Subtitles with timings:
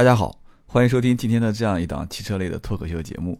[0.00, 0.34] 大家好，
[0.66, 3.38] 欢迎收听今天的这样一档汽车类的脱口秀节目。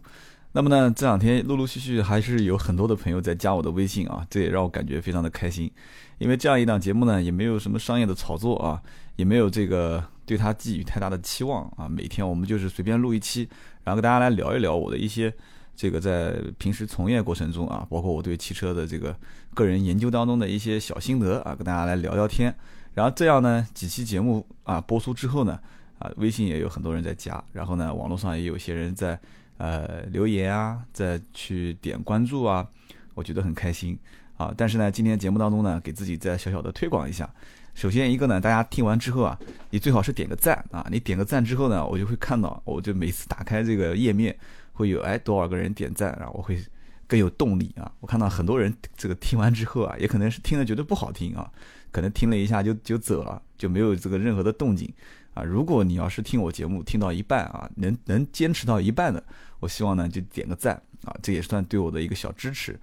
[0.51, 5.71] 那么呢，这两天陆陆续续还是有很多的朋友在加我的微信啊，这也让我感觉非常的开心。
[6.19, 8.79] 因为这样一档节目呢，也没有什么商业的炒作啊，
[9.15, 11.89] 也没有这个对它寄予太大的期望啊。
[11.89, 13.49] 每天我们就是随便录一期，
[13.83, 15.33] 然后跟大家来聊一聊我的一些
[15.75, 19.15] 这个在平时从业过程中啊，包括我对汽车的这个
[19.55, 22.55] 个人研究当中的一些小心得啊，跟大家来聊聊天。
[22.93, 25.59] 然后这样呢，几期节目啊播出之后呢。
[26.01, 29.17] 啊，微信也有很多人在加，然后呢，网络上也有些人在
[29.57, 32.67] 呃留言啊，在去点关注啊，
[33.13, 33.97] 我觉得很开心
[34.35, 34.51] 啊。
[34.57, 37.29] 但是呢，今天节目当中呢，给自己再小小的推广一下。
[37.75, 39.37] 首先一个呢，大家听完之后啊，
[39.69, 40.85] 你最好是点个赞啊。
[40.91, 44.35] 你点个赞之后呢，我就会看到，我就每次打开这个页面
[44.73, 46.59] 会有哎多少个人点赞，然后我会
[47.05, 47.91] 更有动力啊。
[47.99, 51.49] 我看到很多人这个听完之后啊，也可能是听了觉得不好听啊，
[51.91, 54.91] 可能听了一下就就走了，就没有这个任何的动静。
[55.33, 59.23] 啊，如果你要是听我节目听到一半啊，能能坚持到一半的，
[59.59, 62.79] 我希望呢就点个赞啊，这也算对我的一个小支持。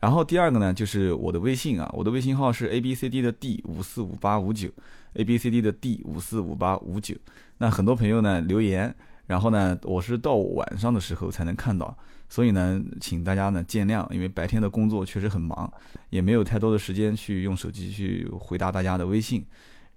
[0.00, 4.68] 然后第二个呢，就是我的微信啊，我的微信号是 a b c d 的 d 五四五八五九
[5.14, 7.14] ，a b c d 的 d 五四五八五九。
[7.58, 8.92] 那很多朋友呢留言，
[9.26, 11.96] 然后呢我是到晚上的时候才能看到，
[12.28, 15.72] 所以呢请大家呢见谅，因为白天的工作确实很忙，
[16.10, 19.46] 也没有太多的时间去用手机去回答大家的微信。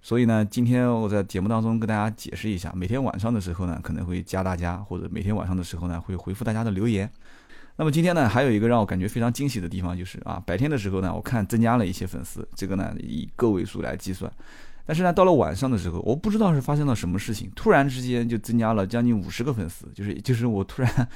[0.06, 7.10] 所以呢，今天我在节目当中跟大家解释一下，每天晚上的时候呢，可能会加大家，或者每天晚上的时候呢，会回复大家的留言。
[7.74, 14.30] 那么今天呢，还有一个让我感觉非常惊喜的地方，就是啊，白天的时候呢，我看增加了一些粉丝，这个呢以个位数来计算。
[14.84, 21.08] 但是呢，到了晚上的时候，我不知道是发生了什么事情，突然之间就增加了将近五十个粉丝，就是就是我突然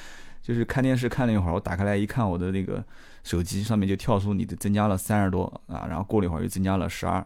[0.42, 2.84] 就是看电视看了一会儿，我打开来一看，我的那个
[3.22, 7.24] 手机上面就跳出你的增加了三十多啊，然后过了一会儿又增加了十二。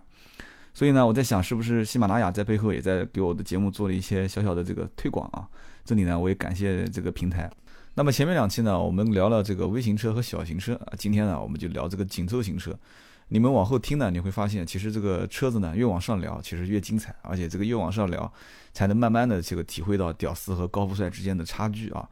[0.75, 5.49] 所以呢，我在想，是不是喜马拉雅在背后也在给我的节目做了一些小小的这个推广啊？
[5.85, 7.49] 这里呢，我也感谢这个平台。
[7.95, 12.77] 那么前面两期呢，我们聊了这个微型车和小型车啊，今天呢，我们就聊这个紧凑型车。
[13.29, 18.31] 你们往后听呢，你会发现，其实这个车子呢，越往上聊，其实越精彩，而且这个越往上聊，
[18.73, 22.05] 才能慢慢的这个体会到屌丝和高富帅之间的差距啊，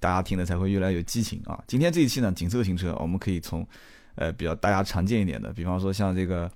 [0.00, 1.62] 大家听的才会越来越激情啊。
[1.66, 3.66] 今天这一期呢，紧凑型车，我们可以从
[4.14, 6.50] 呃比较大家常见一点的，比方说像这个。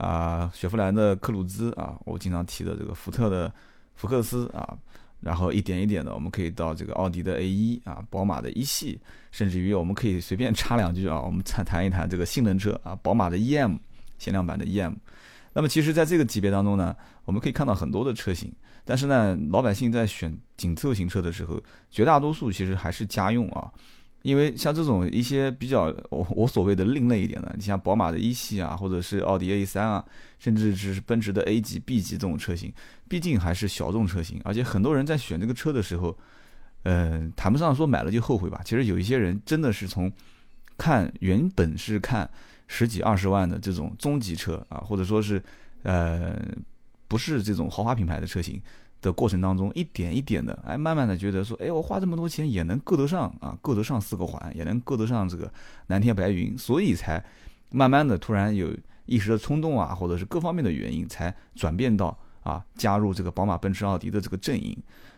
[0.00, 3.52] 啊，雪佛兰的克鲁兹啊，我经常提的这个福特的
[3.96, 4.74] 福克斯啊，
[5.20, 8.98] 然后一点一点的，我们可以到这个奥迪的 A 一啊，宝马的一系，
[9.30, 13.78] 甚至于我们可以随便插两句啊，我们谈谈一谈这个性能车啊，宝马的 EM
[14.16, 14.94] 限量版的 EM。
[15.52, 16.96] 那么其实，在这个级别当中呢，
[17.26, 18.50] 我们可以看到很多的车型，
[18.86, 23.70] 但是呢，老百姓在选紧凑型车的时候，绝大多数其实还是家用啊。
[24.22, 30.04] 因为像这种一些比较我我所谓的另类一点的，你像宝马的一系啊，或者是奥迪 A 三啊，
[30.38, 32.72] 甚至是奔驰的 A 级、B 级这种车型，
[33.08, 36.16] 毕竟还是小众车型，而且很多人在选这个车的时候，
[36.82, 38.60] 嗯，谈不上说买了就后悔吧。
[38.64, 40.12] 其实有一些人真的是从
[40.76, 42.28] 看原本是看
[42.68, 45.42] 十几二十万的这种中级车啊，或者说是
[45.82, 46.38] 呃
[47.08, 48.60] 不是这种豪华品牌的车型。
[49.00, 55.50] 的过程当中，一点一点的，哎，慢慢的觉得说，哎，我花这么多钱也能够得上啊，够得上四个环，也能够得上这个
[55.86, 57.24] 蓝天白云，所以才
[57.70, 58.70] 慢慢的突然有
[59.06, 64.76] 一时的冲动啊，或者是各方面的原因，才转变到啊加入这个宝马、奔驰、奥迪的这个阵营。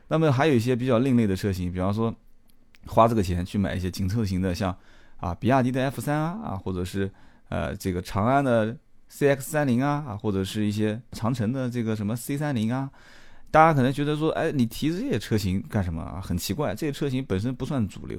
[0.09, 2.15] 那么还有一些比较另类的车型，比方说
[2.87, 4.77] 花这个钱去买一些紧凑型的，像
[5.17, 7.11] 啊比亚迪的 F 三啊，啊或者是
[7.49, 8.77] 呃这个长安的
[9.11, 12.89] CX 三零啊，啊或者是一些长城的这个什么 C 三零啊。
[13.53, 16.21] 大家可能觉得说，哎，你提这些车型干什么啊？
[16.21, 18.19] 很奇怪，这些车型本身不算主流。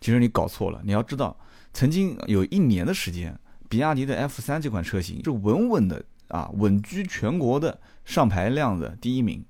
[0.00, 0.80] 其实你搞错了。
[0.84, 1.36] 你要知道，
[1.72, 3.36] 曾经有一年的时间，
[3.68, 9.44] 比亚迪的 F 三这款车型是稳稳的啊，稳居全国的上牌量的第一名。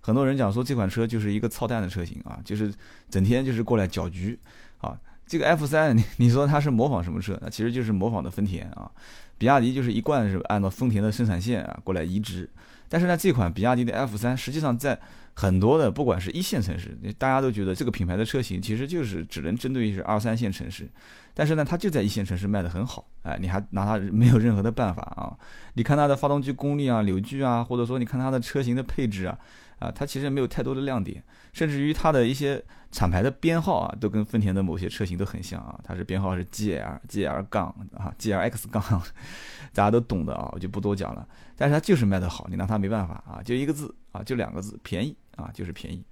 [0.00, 2.72] 很多人讲说这款车就是一个操蛋的车型啊，就是
[3.10, 4.38] 整天就是过来搅局
[4.78, 4.98] 啊。
[5.26, 7.38] 这个 F 三，你你说它是模仿什么车？
[7.42, 8.90] 那其实就是模仿的丰田啊。
[9.36, 12.48] 比亚迪就是一贯是按照丰田的生产线啊过来移植。
[12.88, 14.98] 但是呢，这款比亚迪的 F 三，实际上在
[15.34, 20.88] 很多的不管是一线城市，大家都觉得这个品牌的车型其实就是只能针对于是二三线城市。
[21.34, 25.36] 但是呢，它就在一线城市卖得很好，哎，你还拿它没有任何的办法啊？
[25.74, 29.38] 你看它的发动机功率啊、扭矩啊，或者说你看它的车型的配置啊。
[29.78, 35.78] 啊，它其实没有太多的亮点，甚至于它的一些厂牌的编号啊，都跟丰田的某些车型都很像啊。
[35.84, 38.82] 它是编号是 GL、GL 杠啊、GLX 杠，
[39.74, 41.28] 大家都懂的啊，我就不多讲了。
[41.56, 46.02] 但是它就是卖得好，你拿它没办法啊，就一个字啊，就两个字，便宜啊，就是便宜。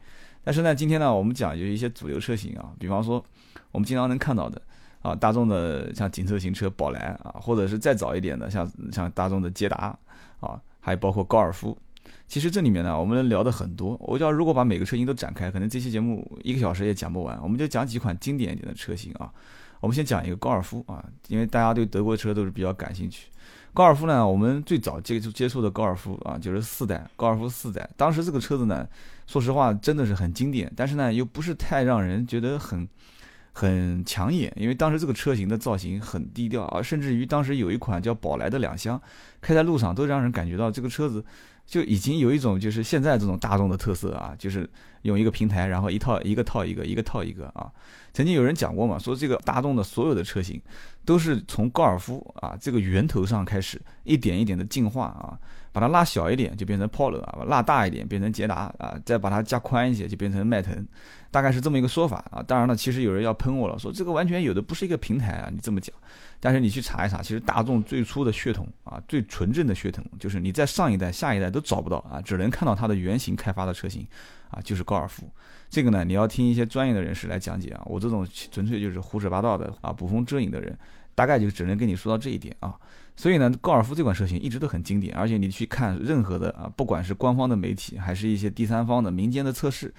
[0.43, 3.25] 但是呢，今天呢，我们讲就一些主流车型啊，比方说
[3.73, 4.61] 我们经常能看到的
[5.01, 9.99] 啊，大众的像紧凑型车宝来啊，或者是再早一点的像像大众的捷达
[10.41, 11.79] 啊，还包括高尔夫。
[12.27, 13.97] 其实这里面呢，我们聊的很多。
[14.01, 17.39] 我要如果把每个车型都展开，可能这期节目一个小时也讲不完。
[17.43, 19.31] 我们就讲几款经典一点的车型啊。
[19.81, 23.29] 我们先讲一个高尔夫啊，因为大家对德国车都是比较感兴趣。
[23.75, 27.89] 高尔夫呢，我们最早接触接触的高尔夫啊，就是四代高尔夫四代。
[27.97, 28.89] 当时这个车子呢，
[29.27, 32.89] 说实话真的是很经典，但是呢又不是太让人觉得很
[33.53, 38.99] 很抢眼，因为当时这个车型的造型很低调啊，甚至于当时有一款叫宝来的两厢，
[39.43, 41.23] 开在路上都让人感觉到这个车子。
[41.67, 44.69] 就已经有一种就是现在这种大众的特色啊，就是
[45.03, 47.71] 用一个平台，然后一套一个套一个，一个套一个啊。
[48.13, 50.61] 曾经有人讲过嘛，说这个大众的所有的车型
[51.05, 55.39] 都是从高尔夫啊这个源头上开始一点一点的进化啊，
[55.75, 60.87] 把它拉小一点就变成 Polo 啊，拉大一点变成捷达啊，再把它加宽一些就变成迈腾，
[61.33, 62.41] 大概是这么一个说法啊。
[62.47, 65.93] 当然了，其实有人要喷我了，说这个完全有的不是一个平台啊，你这么讲。
[66.39, 74.07] 但是你去查一查，其实大众最初的血统啊，最纯正的血统，就是你在上一代、下一代都找不到啊，只能看到它的原型开发的车型
[74.51, 75.29] 啊，就是高尔夫。
[75.69, 80.79] 这个呢，你要听一些专业的人士来讲解啊，我这种纯粹就是胡说八道的啊，捕风遮影的人，
[81.17, 82.77] 大概就只能跟你说到这一点啊。
[83.17, 89.93] 所以呢，高尔夫这款车型一直都很经典，而且你去看任何的啊，不管是官方的媒体，还是一些第三方的民间的测试，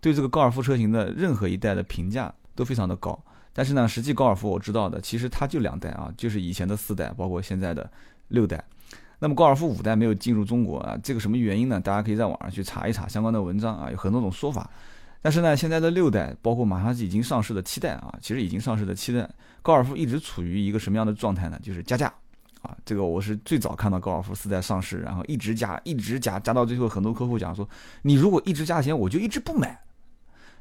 [0.00, 3.18] 对这个高尔夫车型的任何一代的评价都非常的高。
[3.52, 7.90] 但是呢，实际高尔夫我知道的，其实它就两代啊，就是以前的四代，包括现在的
[8.28, 8.62] 六代。
[9.18, 11.80] 那么高尔夫五代没有进入中国啊，这个什么原因呢？
[11.80, 14.70] 大家可以在网上去查一查相关的文章啊，有很多种说法。
[15.20, 19.28] 但是呢，现在的六代，包括马上已经上市的七代啊，其实已经上市的七代，
[19.60, 21.60] 高尔夫一直处于一个什么样的状态呢？
[21.62, 22.10] 就是加价
[22.62, 22.76] 啊。
[22.84, 27.68] 这个我是最早看到高尔夫四代上市，然后一直加，一直加，加到最后，很多客户讲说，
[28.02, 29.80] 你如果一直加钱，我就一直不买。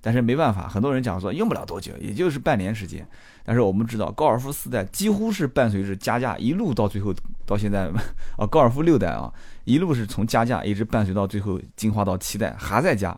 [0.01, 3.05] 但是没办法，很多人讲说用不了多久，也就是半年时间。
[3.43, 7.13] 但是我们知道，高尔夫四代几乎是伴随着加价一路到最后
[7.45, 7.91] 到现在，
[8.37, 9.29] 啊，高尔夫六代啊，
[9.65, 13.17] 一路是从加价一直伴随到最后进化到七代还在加。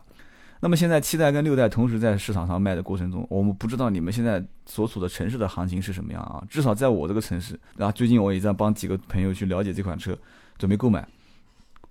[0.64, 6.40] 那么现在七代跟六代同时在市场上卖的过程中，我们不知道你们现在所处的城市的行情是什么样啊？
[6.48, 10.16] 至少在我这个城市，然后最近我也在帮几个朋友去了解这款车，
[10.56, 11.04] 准备购买。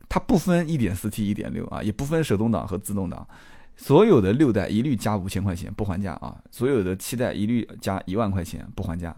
[0.07, 3.27] 它不分一点四 T、一点六啊，也不分手动挡和自动挡。
[3.75, 6.38] 所有的六代一律加五千块钱不还价啊！
[6.50, 9.13] 所有的七代一律加一万块钱不还价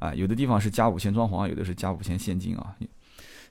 [0.00, 0.12] 啊！
[0.14, 2.74] 有的地方是加五千装潢，有的是加五千现金啊！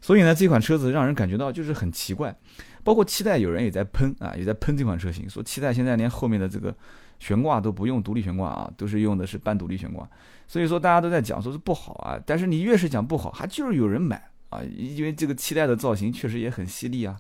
[0.01, 2.35] 所以呢，这款车子让人感觉到就是很奇怪。
[2.83, 6.75] 包括期待有人也在喷啊，也在喷这款车型，说期待现在连后面的这个
[7.17, 10.07] 悬挂都不用独立悬挂啊，都是用的是半独立悬挂。
[10.47, 17.17] 所以说大家都在讲说是不好啊，但是你越是讲不好，还就是有人买啊，因为这个期待的造型确实也很犀利啊。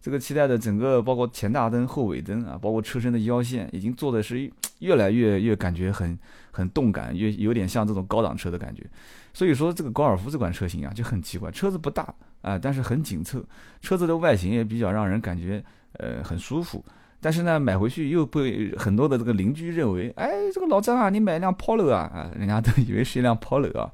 [0.00, 4.50] 这个期待的整个包括前大灯、后尾灯啊，包括车身的腰线，已经做的是
[4.82, 6.18] 越来越越感觉很
[6.50, 8.84] 很动感，越有点像这种高档车的感觉。
[9.32, 13.42] 所以说这个高尔夫这款车型啊就很奇怪，车子不大啊，但是很紧凑，
[13.80, 15.64] 车子的外形也比较让人感觉
[15.94, 16.84] 呃很舒服。
[17.20, 23.90] 但是呢，买回去又被很多的这个邻居认为，哎，这个老张啊，你买一辆 Polo 啊，啊，人家都以为是一辆 Polo 啊。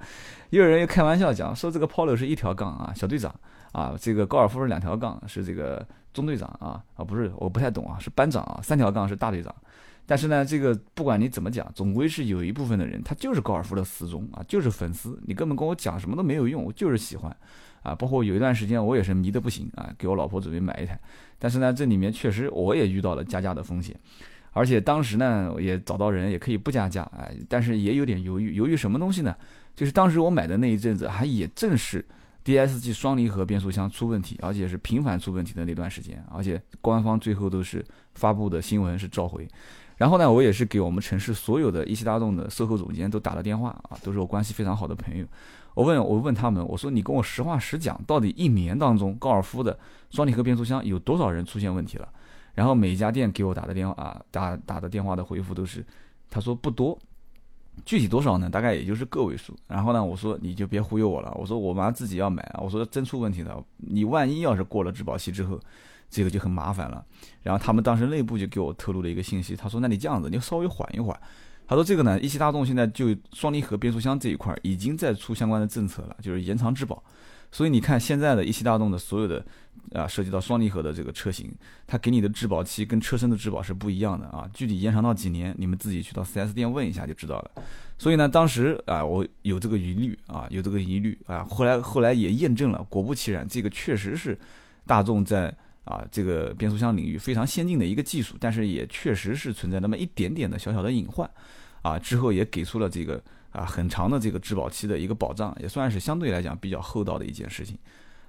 [0.50, 3.34] 又有人又开玩笑讲说这个 Polo 是一条杠啊，小队长。
[3.72, 9.54] 啊，这个高尔夫是两条杠，是这个中队长啊啊，不是，我不太懂啊，是班长啊，三条杠是大队长。
[10.10, 15.20] 但是呢，这个不管你怎么讲，总归是有一部分的人，他就是高尔夫的死忠啊，就是粉丝。
[15.26, 17.30] 你根本跟我讲什么都没有用，我就是喜欢
[17.82, 17.94] 啊。
[17.94, 20.98] 包括有一段时间，我也是迷得不行啊，给我老婆准备买一台。
[21.38, 23.94] 但是呢，这里面确实我也遇到了加价的风险，
[24.52, 29.36] 而且当时呢，也找到人也可以不加价啊，但是也有点犹豫，犹豫什么东西呢？
[29.76, 32.02] 就是当时我买的那一阵子，还也正是。
[32.48, 39.46] DSG 双离合变速箱出问题，而且是频繁出问题的那段时间，而且官方最后都是发布的新闻是召回。
[39.98, 45.26] 然后呢，我也是给我们城市所有的一汽大众的售后总监都打了电话啊，都是我关系非常好的朋友。
[45.74, 49.78] 我问我问他们，我说你跟我实话实讲，到底一年当中高尔夫的
[50.08, 52.08] 双离合变速箱有多少人出现问题了？
[52.54, 55.84] 然后每一家店给我打的电话啊，打打的电话的回复都是，
[56.30, 56.98] 他说不多。
[57.84, 58.48] 具体多少呢？
[58.50, 59.54] 大概也就是个位数。
[59.66, 61.32] 然后呢，我说你就别忽悠我了。
[61.38, 62.60] 我说我妈自己要买啊。
[62.62, 65.58] 我说真出问题了，你万一要是过了质保期之后，
[66.08, 67.04] 这个就很麻烦了。
[67.42, 71.18] 然后他们当时内部就给我透露了一个信息，他说那你这样子，你稍微缓一缓。
[71.66, 77.02] 他说这个呢，一汽大众现在就双离合变速箱这一块已经在出相关的政策了，就是延长质保。
[77.50, 79.44] 所以你看现在的一汽大众的所有的。
[79.94, 81.50] 啊，涉及到双离合的这个车型，
[81.86, 84.46] 它给你的质保期跟车身的质保是不一样的啊。
[84.52, 87.50] 具体延长到几年，你们自己去到 4S 店问一下就知道了。
[87.96, 91.42] 所以呢，当时啊，我有这个疑虑啊，有这个疑虑啊。
[91.48, 94.38] 后来后来也验证了，果不其然，这个确实是
[94.84, 95.48] 大众在
[95.84, 101.28] 啊这个变速箱领域非常先进的一个技术，但是也确实是存在那么一点点的小小的隐患
[101.80, 101.98] 啊。
[101.98, 103.18] 之后也给出了这个
[103.58, 107.76] 啊很长的这个质保期的一个保障，也算是相对来讲比较厚道的一件事情。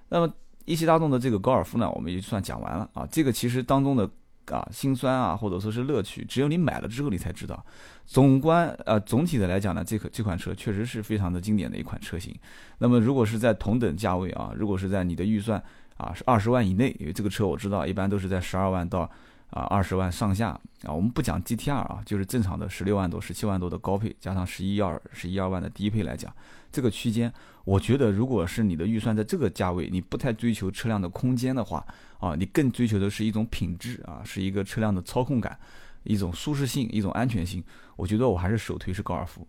[0.10, 0.34] 那么。
[0.66, 3.08] 一汽大众的这个高尔夫呢，我们也算讲完了啊。
[3.10, 4.08] 这个其实当中的
[4.46, 7.66] 啊辛酸啊，或者说是乐趣，只有你买了之后你才知道。
[8.06, 12.36] 总观呃总体的来讲呢，这个这款车确实是非常的经典的一款车型。
[12.78, 15.60] 那么如果是在同等价位啊，如果是在你的预算
[15.98, 19.10] 啊是二十万以内，因为这个车我知道一般都是在十二万到
[19.50, 20.50] 啊二十万上下
[20.84, 20.94] 啊。
[20.94, 26.34] 我们不讲 GTR 啊，就是正常的十六万多、十七万多的高配，加上十一二、十一二万的低配来讲，
[26.72, 27.32] 这个区间，
[27.66, 31.86] 我觉得如果是你的预算在这个价位，你不太追求车辆的空间的话
[32.20, 35.58] 啊，你更追求的是一种品质啊，是一个车辆的操控感。
[36.04, 37.62] 一种舒适性，一种安全性，
[37.98, 39.46] 我觉得我还是首推是高尔夫。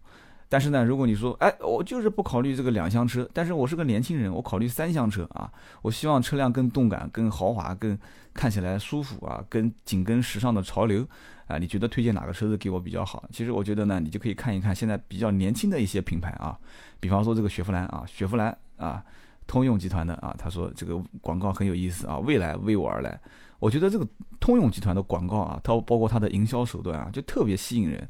[0.51, 5.49] 但是呢，如果你说，哎，我就是不考虑这个两厢车，但是我是个年轻人，我考虑三厢车啊，
[5.81, 7.97] 我希望车辆更动感、更豪华、更
[8.35, 11.07] 看起来舒服啊，跟紧跟时尚的潮流
[11.47, 13.25] 啊，你觉得推荐哪个车子给我比较好？
[13.31, 16.59] 其实我觉得呢，你就可以看一看现在比较年轻的一些品牌啊，
[16.99, 19.01] 比方说这个雪佛兰啊，雪佛兰啊，
[19.47, 23.21] 通用集团的啊，他说这个广告很有意思啊，未来为我而来。
[23.61, 24.05] 我觉得这个
[24.41, 28.09] 通用集团的广告啊，它包括它的营销手段啊，就特别吸引人。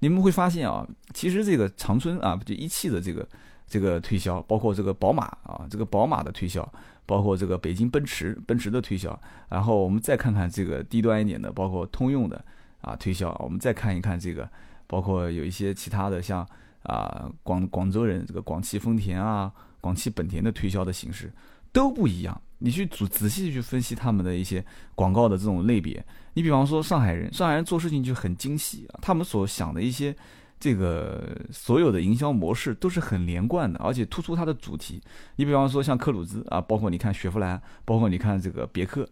[0.00, 3.26] 你们会发现啊，其实这个长春啊，就一汽的这个
[3.66, 6.70] 这个推销，包括这个宝马啊，这个宝马的推销，
[7.06, 12.44] 包括这个北京奔驰奔驰的推销，然后我们再看看这个低端一点的，包括通用的
[12.82, 14.48] 啊推销，我们再看一看这个，
[14.86, 16.46] 包括有一些其他的像
[16.82, 19.50] 啊广广州人这个广汽丰田啊，
[19.80, 21.32] 广汽本田的推销的形式
[21.76, 22.40] 都不一样。
[22.56, 24.64] 你去仔仔细去分析他们的一些
[24.94, 26.02] 广告的这种类别，
[26.32, 30.16] 你比方说上海人，上海人做事情就很精细啊，他们所想的一些
[30.58, 35.02] 这个所有的营销模式都是很连贯的，而且突出它的主题。
[35.36, 39.06] 你比方说像克鲁兹啊，包括你看雪佛兰，包括你看这个别克，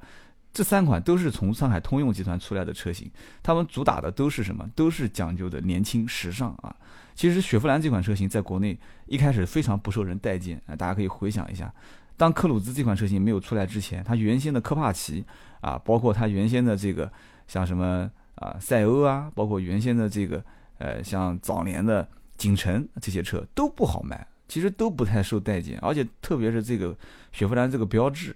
[0.51, 3.11] 这三款都是从上海通用集团出来的车型，
[3.43, 4.67] 他们主打的都是什么？
[4.75, 6.75] 都是讲究的年轻时尚啊。
[7.15, 11.71] 其实雪佛兰这款车型在国内一开始非常不受人待见啊，大家可以回想一下。
[12.17, 15.25] 当克鲁兹这款车型没有出来之前，它原先的科帕奇
[15.61, 17.11] 啊，包括它原先的这个
[17.47, 20.45] 像什么啊赛欧啊，包括原先的这个
[20.79, 26.97] 呃像早年的景程这些车都不好卖，其实都不太受待见，而且特别是这个
[27.33, 28.35] 雪佛兰这个标志，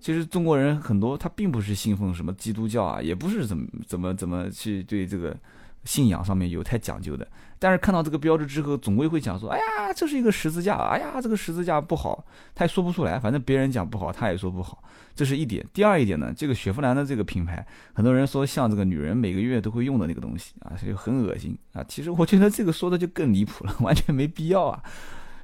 [0.00, 5.36] 其实中国人很多他并不是信奉什么基督教啊，也不是怎么怎么怎么去对这个。
[5.84, 7.26] 信仰上面有太讲究的，
[7.58, 12.24] 但是看到这个标志之后，总归会讲说：“哎呀，这是一个十字架，哎呀，这个十字架不好。”
[12.54, 14.82] 他也说不出来，反正别人讲不好，他也说不好，
[15.14, 15.64] 这是一点。
[15.72, 21.84] 第二一点呢，这个雪佛兰的这个品牌，很多人说像这个女人每个月都会用的那个东西啊，就很恶心啊。
[21.86, 24.82] 其实我觉得这个说的就更离谱了，完全没必要啊。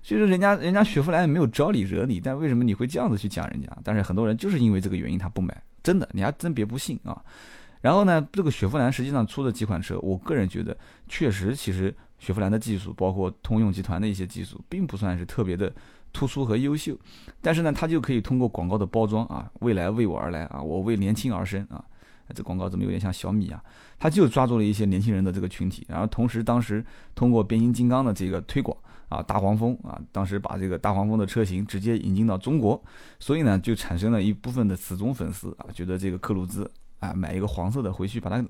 [0.02, 3.68] 就是人家人家雪佛兰也没有招你惹你，但为什么你会这样子去讲人家？
[3.84, 7.22] 但是很多人就是因为这个原因他不买，真的，你还真别不信啊。
[7.80, 10.76] 然后呢，这个雪佛兰实际上出的几款车，我个人觉得
[11.08, 15.72] 确实，其实雪佛兰的技术，包括通用集团的一些技术，并不算是特别的
[16.12, 16.94] 突出和优秀。
[17.40, 21.82] 但是呢，它就可以通过广告的包装啊，未来为我而来啊，我为年轻而生啊，
[22.34, 23.62] 这广告怎么有点像小米啊？
[23.98, 26.84] 它就抓住了一些年轻人的这个群体，然后同时当时
[27.14, 28.76] 通过变形金刚的这个推广
[29.08, 32.82] 啊，大黄蜂啊，当时把这个大黄蜂的车型直接引进到中国，
[33.18, 36.70] 所以呢，就产生了一部分的死忠粉丝啊，觉得这个克鲁兹。
[37.00, 38.44] 啊，买一个黄色的回去，把它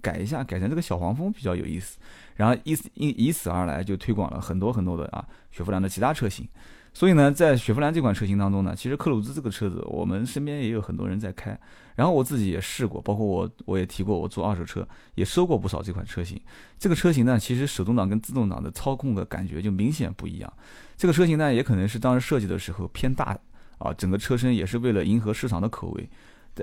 [0.00, 1.98] 改一下，改成这个小黄蜂比较有意思。
[2.34, 6.48] 然后以以以此而来，就推广了很多很多的啊雪佛兰的其他车型。
[6.94, 11.56] 所以呢，在雪佛兰这款车型当中呢，其实克鲁兹这个车子，我们身边也有很多人在开。
[11.94, 16.40] 然后我自己也试过，包括我我也提过，我做二手车也收过不少这款车型。
[16.78, 20.52] 这个车型呢，其实手动挡跟自动挡的操控的感觉就明显不一样。
[20.96, 23.36] 这个车型呢，也可能是当时设计的时候偏大
[23.78, 26.08] 啊，整个车身也是为了迎合市场的口味。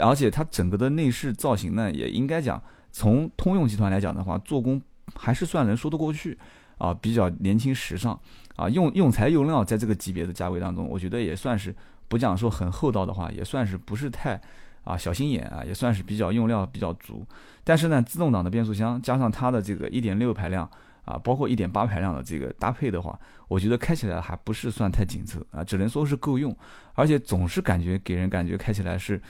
[0.02, 2.62] 而且它整个的内饰造型呢，也应该讲，
[2.92, 4.82] 从通用集团来讲的话，做工
[5.16, 6.38] 还是算能说得过去，
[6.78, 8.20] 啊，比较年轻时尚，
[8.56, 11.74] 啊，用用材用料在这个级别的价位当中，我觉得也算是
[12.08, 14.40] 不讲说很厚道的话，也算是不是太
[14.84, 17.26] 啊小心眼啊，也算是比较用料比较足。
[17.64, 20.70] 但是呢，自动挡的变速箱加上它的这个1.6排量
[21.06, 26.56] 啊，包括1.8排量的这个搭配的话，我觉得开起来还不是算太紧凑啊，只能说是够用，
[26.94, 29.22] 而且总是感觉给人感觉开起来是。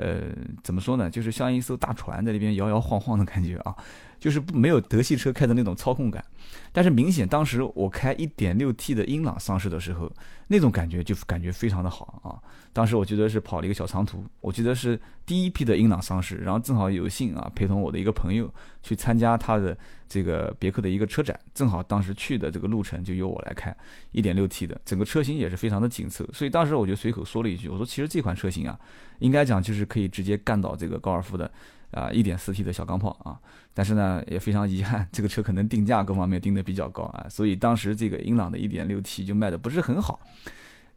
[0.00, 0.22] 呃，
[0.62, 1.10] 怎么说呢？
[1.10, 3.76] 就是像一艘大船在那边摇摇晃晃的感觉啊，
[4.20, 6.24] 就是没有德系车开的那种操控感。
[6.72, 10.10] 但是明显当时我开 1.6T 的英朗上市的时候，
[10.48, 12.38] 那种感觉就感觉非常的好啊。
[12.72, 19.76] 当时我觉得是跑了一个小长途，我记得是第一批的英朗上市，然后正好有幸啊陪同我的一个朋友去参加他的
[20.08, 23.76] 这个别克的一个车展，正好当时去的这个路程就由我来开
[24.12, 28.78] 1.6T 的，整个车型也是非常的紧凑，所以当时我就随口说了一句，我说其实这款车型啊，
[29.18, 31.50] 应该讲就是可以直接干倒这个高尔夫的
[31.92, 33.38] 啊 1.4T 的小钢炮啊，
[33.74, 40.20] 但是呢也非常遗憾，这个车可能定价各方面定的比较高啊，所以当时这个英朗的 1.6T 就卖的不是很好，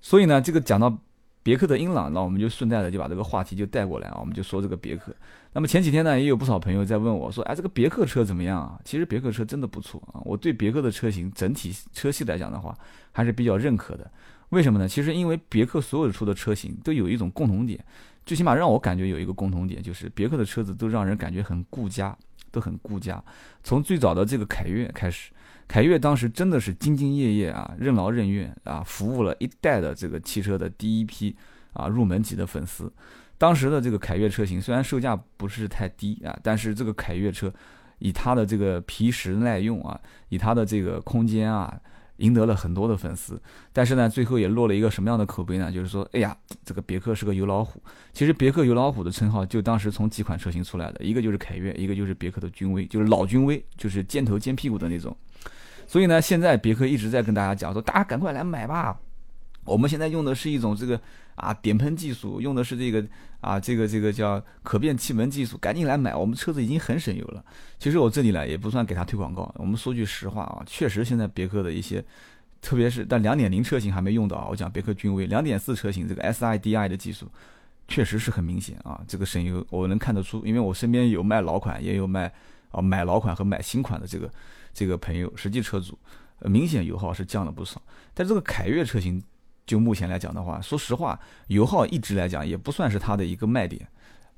[0.01, 0.97] 所以呢这个讲到。
[1.45, 5.13] 别克的英朗，那我们就顺带的就把这个话题就带过来啊，我们就说这个别克。
[5.51, 8.79] 那么前几天呢，也有不少朋友在问我说，哎，这个别克车怎么样啊？
[8.85, 12.73] 其实别克车真的不错啊，我对别克的车型整体车系来讲的话，
[13.11, 14.09] 还是比较认可的。
[14.51, 14.87] 为什么呢？
[14.87, 17.83] 其实因为别克所有出的车型都有一种共同点，
[18.25, 22.17] 最起码让我感觉有一个共同点，就是别克的车子都让人感觉很顾家，
[22.51, 23.23] 都很顾家。
[23.63, 25.31] 从最早的这个凯越开始。
[25.65, 31.33] 凯越当时真的是兢兢业业啊，任劳任怨啊，服务了一代的这个汽车的第一批
[31.71, 32.91] 啊入门级的粉丝。
[33.37, 37.51] 当时的这个凯越车型虽然售价不是太低啊，但是这个凯越车
[37.99, 41.79] 以它的这个皮实耐用啊，以它的这个空间啊，
[42.23, 43.39] 赢得了很多的粉丝。
[43.71, 45.71] 但是呢，最后也落了一个什么样的口碑呢？
[45.71, 47.81] 就是说，哎呀，这个别克是个油老虎。
[48.13, 55.15] 其实别克油老虎的称号就当时从几款车型出来的，一个就是凯越，一个就是别克的君威，就是老君威，就是尖头尖屁股的那种。
[55.85, 58.97] 所以呢，现在别克一直在跟大家讲说，大家赶快来买吧。
[59.65, 60.99] 我们现在用的是一种这个
[61.35, 63.05] 啊点喷技术，用的是这个
[63.41, 67.43] 啊这个这个叫可变气门技术，赶紧来买，我们车子已经很省油了。
[67.79, 72.03] 其实我这里呢也不算给他推广告，我们说句实话啊，确实现在别克的一些，
[72.61, 74.47] 特别是但两点零车型还没用到啊。
[74.49, 77.27] 我讲别克君威两点四车型这个 SIDI 的技术，
[77.87, 82.31] 确实是很明显啊，这个省油我能看得出，因为我身边有卖老款，也有卖
[82.71, 84.29] 啊买老款和买新款的这个。
[84.75, 85.95] 这个朋友，实际车主，
[86.39, 87.79] 明显油耗是降了不少。
[88.11, 89.21] 但这个凯越车型，
[89.65, 93.87] 就目前来讲的话，说实话，油耗一直来讲也不算是它的一个卖点。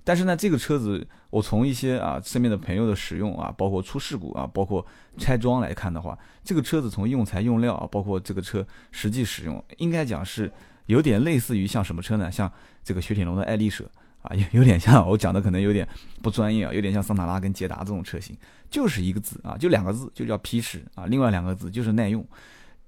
[0.04, 4.86] 但是呢，这个车子，我从一些啊身边的朋友的使用啊，包括出事故啊，包括
[5.18, 10.52] 拆装来看的话，这个车子从用材用料啊，包括这个车实际使用，应该讲是
[10.86, 12.32] 有点类似于像什么车呢？
[12.32, 12.52] 像
[12.84, 13.90] 这个雪铁龙的爱丽舍。
[14.22, 15.88] 啊，有有点像我讲的，可能有点
[16.24, 18.36] 不专业啊，有点像桑塔纳跟捷达这种车型，
[18.72, 21.06] 就是一个字啊，就两个字，就叫皮实啊。
[21.06, 22.26] 另外两个字就是耐用。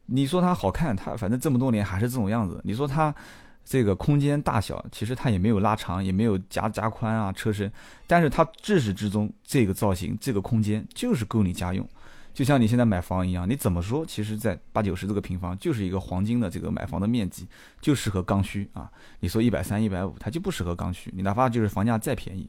[0.08, 2.60] 你说它好看，它反正这么多年还是这种样子。
[2.64, 3.14] 你说它
[3.64, 7.72] 这个空间大小，其实它也没有拉长，也没有加加宽啊车身，
[8.08, 11.88] 但是它至始至终这个造型、这个空间就是够你家用。
[12.34, 14.06] 就像你现在买房一样，你怎么说？
[14.06, 17.48] 其实，在八九十这个平方就是一个黄金的这个买房的面积，
[17.82, 18.88] 就适合刚需啊。
[19.22, 21.12] 你说一百三、一百五，它就不适合刚需。
[21.16, 22.48] 你哪怕就是房价再便宜，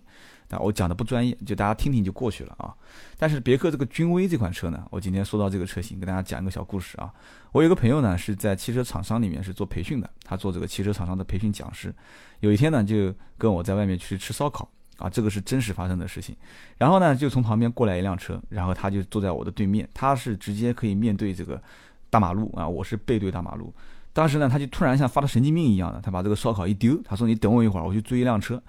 [0.48, 2.74] 但我讲的不专业，就大家听听就过去了啊。
[3.18, 7.12] 但是别克这个君威这款车呢，我今天说到这个车型，跟大家讲一个小故事啊。
[7.52, 11.94] 我有个朋友呢是在汽车厂商里面是做培训的，他做这个汽车厂商的培训讲师。
[12.40, 14.68] 有一天呢，就跟我在外面去吃烧烤。
[14.98, 16.34] 啊，这个是真实发生的事情。
[16.76, 21.62] 然后呢，就从旁边过来一辆车，然后他就坐在我的对面，他是直接可以面对这个
[22.10, 23.72] 大马路啊，我是背对大马路。
[24.12, 28.60] 当时呢，他就突然像发了神经病一样的，他把这个烧烤一丢，他说：“你等我一会儿，我去追一辆车。”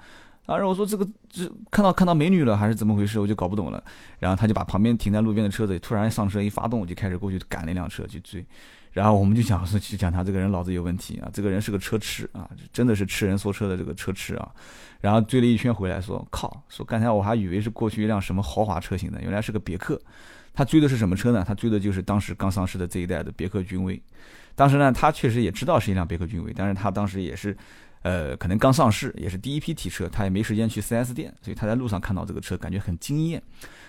[0.45, 3.83] 啊，然后我说：“这个这看到看到美女了还是怎么回事？”我就搞不懂了。
[4.17, 8.43] 然后他就把旁边停在路边的车子突然上车一发动，就开始过去赶那辆车去追。
[8.91, 14.51] 然后我们就讲说，就讲他这个人脑子有问题啊，这个人是个车痴啊，真的是痴人说车的这个车痴啊。
[14.99, 20.01] 然后追了一圈回来，说靠，说刚才我还以为是过去一辆什么豪华车型呢，原来是个别克。
[20.51, 21.45] 他追的是什么车呢？
[21.47, 24.01] 他追的就是当时刚上市的这一代的别克君威。
[24.55, 27.55] 当时呢，他确实也知道是一辆别克君威，但是他当时也是，
[28.01, 33.41] 呃，可能刚上市，也是第一批提车，他也没时间去 4S 店，所以他在路上看到这个车，感觉很惊艳。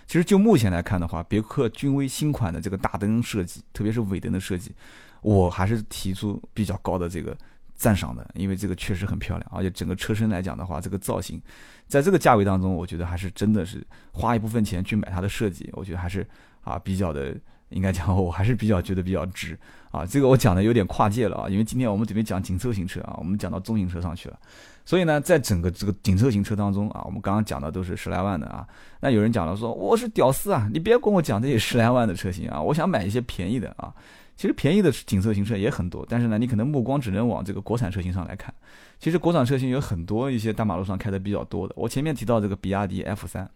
[0.06, 4.74] 其实就目前来看的话，别克君威新款的这个大灯设计，特别是尾灯的设计，
[5.22, 7.36] 我还是提出比较高的这个。
[7.76, 11.40] 赞赏的，因为这个确实很漂亮，而且整个车身来讲的话，这个造型，
[11.86, 16.26] 在这个价位当中，我觉得还是真的是花一部分钱去买它的设计，我觉得还是
[16.60, 17.34] 啊比较的，
[17.70, 19.58] 应该讲我还是比较觉得比较值
[19.90, 20.06] 啊。
[20.06, 24.38] 这个我讲的有点跨界了啊，因为今天我们准备讲紧凑型车啊，我们讲到中型车上去了，
[24.84, 28.66] 所以呢，在整个这个紧凑型车当中啊，我们刚刚讲的都是十来万的啊，
[29.00, 33.92] 那有人讲了说我是屌丝啊，你别跟我讲这些十来万的车型啊，我想买一些便宜的啊。
[34.36, 38.54] 其实便宜的紧凑型车也很多，但是呢，你可能目光只能往这个国产车型上来看。
[38.98, 41.74] 其实国产车型有很多一些大马路上开的比较多的。
[41.76, 43.46] 我前面提到这个比亚迪 F 三，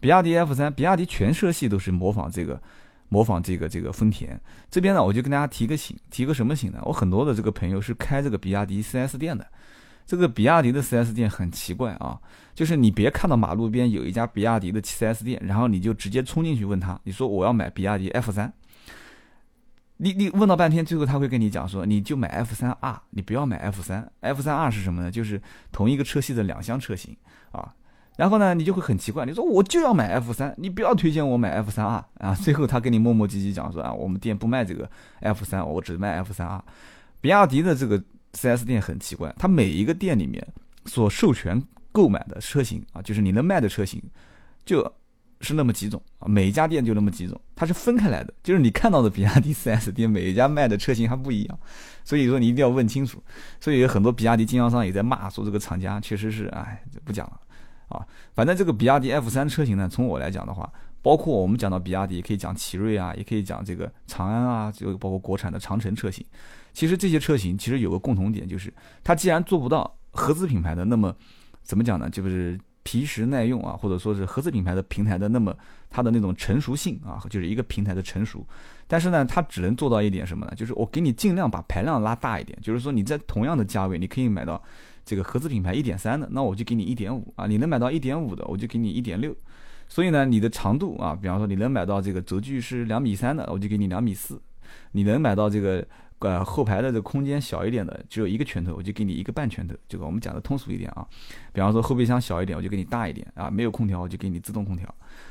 [0.00, 2.60] 比亚迪 F 三，比亚迪全车系都是模仿这个，
[3.14, 4.40] 模仿这个这个丰田。
[4.68, 6.80] 这边呢，我就跟大家提个醒，提个什么醒呢？
[6.82, 9.46] 我很多的这个朋友是开这个比亚迪 4S 店的。
[10.04, 12.18] 这个比亚迪的 4S 店很奇怪啊，
[12.54, 18.52] 就是你别看到马路边有一家比亚迪的 4S 店，然后你就直接冲进去问他，你说我要买比亚迪 F 三。
[19.98, 24.10] 你你问到半天，最后他会跟你讲说，你就买 F 三 R，你不要买 F 三。
[24.20, 25.08] F 三 R 是什么呢？
[25.10, 27.16] 就是同一个车系的两厢车型
[27.52, 27.72] 啊。
[28.16, 32.34] 然后呢，你就会很奇怪，你说我就要买 F 三，你不要推荐我买 F 三 R 啊。
[32.40, 34.88] 最后他跟你磨磨唧唧讲说啊，我们店不卖这个
[35.20, 36.64] F 三，我只卖 F 三 R。
[37.20, 40.46] 比亚迪的这个 4S 店很奇怪，它每一个店里面
[40.86, 44.02] 所授权购买的车型啊，就是你能卖的车型，
[44.64, 44.92] 就。
[45.40, 51.58] 是那么几种啊，每一家店就那么几种，它是分开来的，就是你看到的比亚迪 4S 店每一家卖的车型还不一样，
[52.02, 53.22] 所以说你一定要问清楚。
[53.60, 57.38] 所以有很多比亚迪经销商也在骂说这个厂家确实是，哎，不讲了
[57.88, 58.04] 啊。
[58.34, 60.70] 反正这个比亚迪 F 三车型呢，从我来讲的话，
[61.02, 66.24] 包括我们讲到比亚迪，也可以讲奇瑞啊，也可以讲这个长安啊，就包括国产的长城车型。
[66.72, 71.14] 其实这些车型其实有个共同点，就是它既然做不到合资品牌的，那么
[71.62, 72.10] 怎么讲呢？
[72.10, 75.56] 就是皮实耐用啊，或者说是合资品牌的平台的那么
[75.88, 78.46] 它的那种成熟性啊，就是一个平台的成熟。
[78.86, 80.52] 但是呢，它只能做到一点什么呢？
[80.56, 84.60] 就是我给你尽量把排量拉大一点，就是说你在同样的价位，你可以买到
[85.04, 89.34] 这个合资品牌一点三的，那我就给你一点五啊；你能买到一点五的，我就给你一点六。
[89.88, 94.36] 所以呢，你的长度啊，比方说你能买到这个轴距是两米三的，我就给你两米四；
[94.92, 95.86] 你能买到这个。
[96.20, 99.74] 呃，后排的这空间小一点的，只有一个拳头，我就给你一个半拳头。
[99.86, 101.06] 这个我们讲的通俗一点啊，
[101.52, 103.50] 比方说后备箱小一点，我就给你大一点啊。
[103.50, 104.88] 没有空调，我就给你自动空调。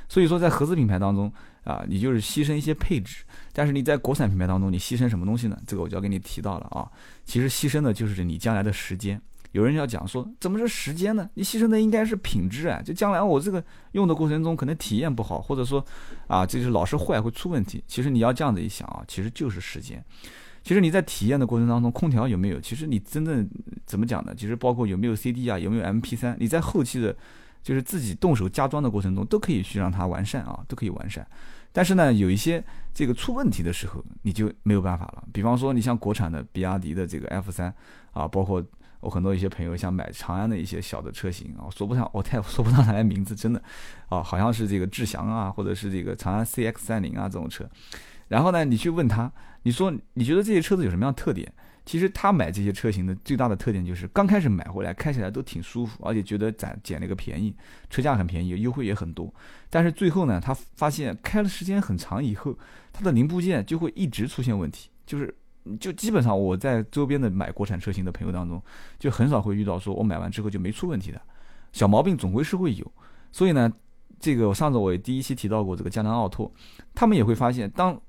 [0.07, 1.33] 所以说，在合资品牌当中
[1.63, 5.59] 啊，你就是牺牲一些配置；但是你在国产品牌当中，你牺牲什么东西呢？
[5.65, 6.87] 这个我就要给你提到了啊。
[7.25, 9.19] 其实牺牲的就是你将来的时间。
[9.53, 11.27] 有人要讲说，怎么是时间呢？
[11.35, 12.81] 你牺牲的应该是品质啊。
[12.83, 13.63] 就将来我这个
[13.93, 15.83] 用的过程中可能体验不好，或者说
[16.27, 17.83] 啊，这是老是坏会出问题。
[17.87, 20.03] 其实你要这样子一想啊，其实就是时间。
[20.63, 22.59] 其实你在体验的过程当中，空调有没有？
[22.59, 23.47] 其实你真正
[23.85, 24.33] 怎么讲呢？
[24.35, 27.15] 其实包括有没有 CD 啊，有没有 MP3，你在后期的，
[27.61, 31.27] 就是自己动手加装的过程中，都可以去让它完善啊，都可以完善。
[31.71, 32.63] 但是呢，有一些
[32.93, 35.23] 这个出问题的时候，你就没有办法了。
[35.33, 37.73] 比方说，你像国产的比亚迪的这个 F3
[38.11, 38.63] 啊，包括
[39.03, 43.61] 我很多一些朋友想买长安的一些小的车型啊，说不上，我太 说不上来名字，真的
[44.07, 47.69] 啊，好像是这个智翔啊，或者是这个长安 CX30 啊这种车。
[48.29, 49.31] 然后呢，你去问他，
[49.63, 51.51] 你说你觉得这些车子有什么样的特点？
[51.85, 57.53] 其实他买这些车型的最大的特点就是刚开始买回来开起来都挺舒服，而且觉得攒捡了个便宜，
[57.89, 59.31] 车价很便宜，优惠也很多。
[59.69, 62.57] 但是最后呢，他发现开了时间很长以后，
[62.93, 65.35] 它的零部件就会一直出现问题，就是
[65.79, 68.61] 就基本上我在周边的买国产车型的朋友当中，
[68.99, 71.21] 就很少会遇到说我买完之后就没出问题的，
[71.71, 72.91] 小毛病总归是会有。
[73.31, 73.71] 所以呢，
[74.19, 76.51] 这个我上次我也第一期提到过这个江南奥拓，
[76.93, 77.99] 他们也会发现当。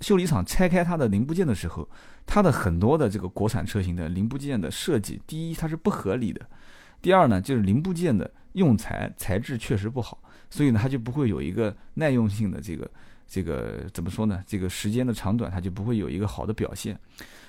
[0.00, 1.86] 修理厂拆开它的零部件的时候，
[2.24, 6.40] 它的很多的这个国产车型的零部件的设计，第一它是不合理的，
[7.02, 10.18] 第二呢就是零部件的用材材质确实不好，
[10.48, 12.90] 所以呢它就不会有一个耐用性的这个
[13.30, 14.42] 这个怎么说呢？
[14.44, 16.98] 这个时间的长短它就不会有一个好的表现，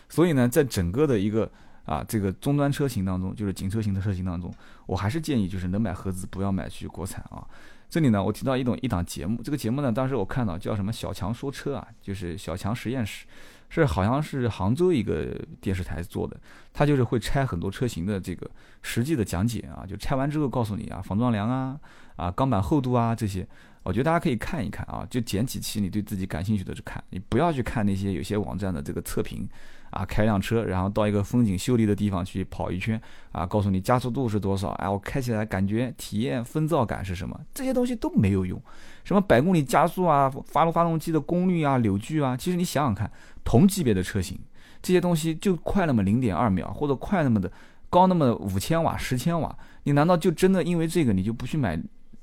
[0.07, 1.51] 所以呢在整个的一个
[1.85, 4.53] 啊这个终端车型当中，就是紧凑型的车型当中，
[4.85, 7.41] 我还是建议就是能买合资不要买去国产啊。
[7.89, 13.25] 这里呢，我提到一种一档节目，这个节目呢，当时我看到叫什么“小强说车”啊，就是小强实验室，
[13.67, 16.39] 是好像是杭州一个电视台做的，
[16.71, 18.49] 他就是会拆很多车型的这个
[18.81, 21.77] 实际的讲解啊，就拆完之后告诉你啊，防撞梁啊，
[22.21, 23.47] 啊钢板厚度啊这些，
[23.83, 29.47] 我觉得大家可以看一看啊，就捡几期你对自己感兴趣的去看，你不要去看那些有些网站的这个测评。
[29.91, 32.97] 啊，开辆车，然后到一个风景秀丽的地方去跑一圈，
[33.33, 37.37] 啊，告诉你加速度是多少，哎，我开起来感觉体验风噪感是什么？
[37.53, 38.57] 这些东西都没有用。
[39.03, 43.11] 什么百公里加速啊，发动发动机的功率啊，扭矩啊，其实你想想看，
[43.43, 44.39] 同级别的车型，
[44.81, 47.51] 这些东西就快那么零点二秒，或者快那么的
[47.89, 49.53] 高那么五千瓦、十千瓦，
[49.83, 51.77] 你难道就真的因为这个你就不去买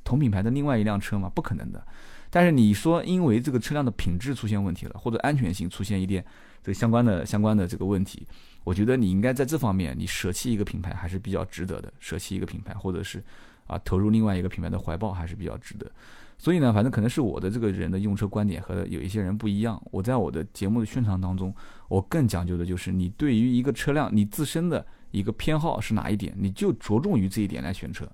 [0.08, 1.30] 同品牌的另外一辆车吗？
[1.34, 1.86] 不可能的。
[2.30, 6.24] 但是你说因为这个车辆的品质出现问题了，或者安全性出现一点。
[6.62, 8.26] 这相关的相关的这个问题，
[8.64, 11.92] 我觉得你应该在这方面，你舍弃一个品牌还是比较值得的。
[11.98, 13.22] 舍弃一个品牌，或者是
[13.66, 15.90] 啊投入另外一个品牌的怀抱，还是比较值得。
[16.36, 19.80] 所以呢，反正可能是我的这个人的用车观点和有一些人不一样。
[19.90, 21.54] 我在我的节目的宣传当中，
[21.88, 28.06] 我更讲究的就是你对于一个车辆你自身的一个偏好是哪一点，你就着重于这一点来选车。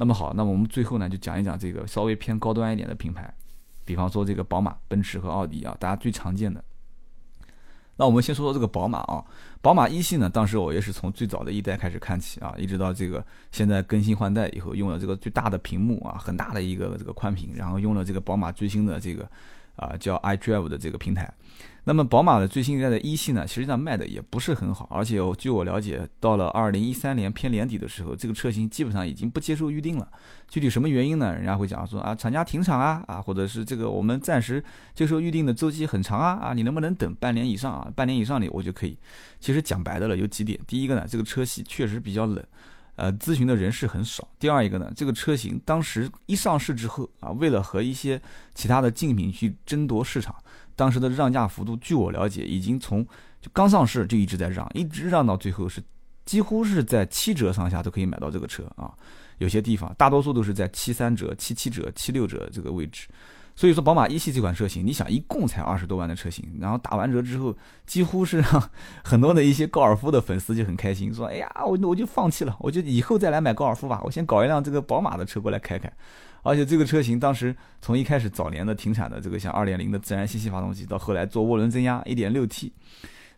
[0.00, 3.30] 那么好，那么我们最后呢就讲一讲这个稍微偏高端一点的品牌，
[3.84, 6.64] 比方说这个宝马、奔驰和奥迪啊，大家最常见的。
[7.98, 9.22] 那我们先说说这个宝马啊，
[9.60, 19.28] 宝马一系呢，当时我也是从最早的一代开始看起啊，一直到这个现在更新换代以后，用了这个最大的屏幕啊，很大的一个这个宽屏，然后用了这个宝马最新的这个
[19.76, 21.30] 啊叫 iDrive 的这个平台。
[21.84, 30.06] 那么宝马的最新一代的一系呢，实际上卖的也不是很好，而且据我了解，到了二零一三年偏年底的时候，这个车型基本上已经不接受预定了。
[30.48, 31.34] 具体什么原因呢？
[31.34, 34.62] 人家会讲说啊，厂家停产啊，啊，或者是这个我们暂时
[34.94, 37.90] 接受预定的周期很长啊，啊，你能不能等半年以上啊？
[37.96, 38.98] 半年以上的我就可以。
[39.38, 42.44] 其实讲白的了，有几点：第一个呢，这个车系确实比较冷，
[42.96, 48.20] 呃，咨询的人士很少；第二一个呢，这个车型当时一上市之后啊，为了和一些
[48.54, 50.34] 其他的竞品去争夺市场。
[50.80, 53.04] 当时的让价幅度，据我了解，已经从
[53.42, 55.82] 就刚上市就一直在让，一直让到最后是
[56.24, 58.90] 几乎是在七折上下都可以买到这个车啊。
[59.36, 63.08] 有些地方，大多数都是在七三折、七七折、七六折这个位置。
[63.54, 68.70] 所以说，宝马一系这款车型，你想一共才二十多万的车型，然后打完折之后，几乎是让
[69.04, 75.92] 很多的一些高尔夫的粉丝就很开心，说：“哎呀，我我就放弃了，我就以后再来买高尔夫吧，我先搞一辆这个宝马的车过来开开。”
[76.42, 82.72] 而且这个车型当时从一开始早年的停产的这个像二点零的自然吸气发动机，到后来做涡轮增压一点六 T。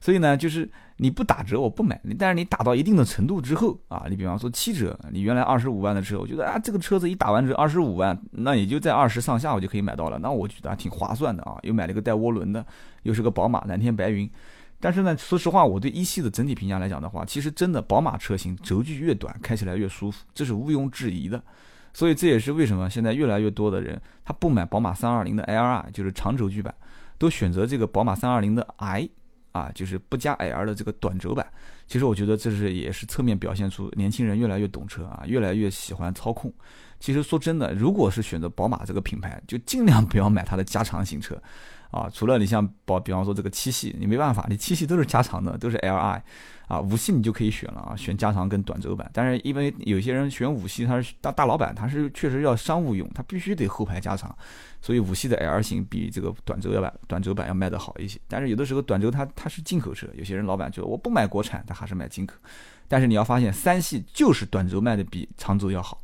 [0.01, 12.67] 所以呢，就是你不打折我不买，但是你打到一定的程度之后啊，你比方说七折，你原来二十五万的车，我觉得啊这个车子一打完折二十五万，那也就在二十上下我就可以买到了，那我觉得还挺划算的啊，又买了一个带涡轮的，
[13.05, 14.29] 又是个宝马蓝天白云。
[14.81, 21.41] 但是呢，说实话，我对一系的整体评价来讲的话，其实真的宝马车型轴距越短，开起来越舒服，这是毋庸置疑的。
[21.93, 26.75] 所以这也是为什么现在越来越多的人他不买宝马三二零的 L，就是长轴距版，
[27.19, 29.09] 都选择这个宝马三二零的 i。
[29.53, 31.47] 啊，就是不加 L 的这个短轴版，
[31.87, 36.51] 其实我觉得这是也是侧面表现出年轻人越来越懂车啊，越来越喜欢操控。
[36.99, 41.37] 其实说真的，如果是选择宝马这个品牌，就尽量不要买它的加长型车。
[41.93, 46.23] 啊，除了你像保，比方说这个七系，你没办法，你七系都是加长的，都是 Li，
[46.67, 49.11] 啊，五系你就可以选了啊，选加长跟短轴版。
[49.13, 54.35] 但是因为有些人选五系，他是大大老板，他是确实要商务用，他必须得后排加长，
[54.81, 58.19] 所以五系的 L 型比这个短轴版短轴版要卖得好一些。
[58.27, 62.35] 但是有的时候短轴它它是进口车，有些人老板就我不买国产，他还是买进口。
[62.89, 66.01] 但是你要发现三系就是短轴卖的比长轴要好。